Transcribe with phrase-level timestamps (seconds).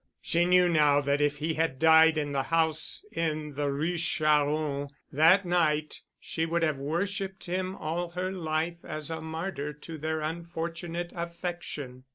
[0.19, 4.89] She knew now that if he had died in the house in the Rue Charron
[5.11, 10.21] that night she would have worshiped him all her life as a martyr to their
[10.21, 12.05] unfortunate affection.